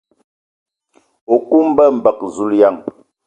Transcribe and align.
O 1.33 1.35
ku 1.45 1.57
mbǝg 1.69 1.89
mbǝg! 1.97 2.17
Zulǝyan. 2.35 2.75